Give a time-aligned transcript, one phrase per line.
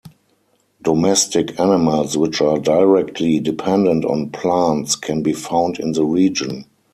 [0.81, 6.65] Domestic animals which are directly dependent on plants can be found in the region.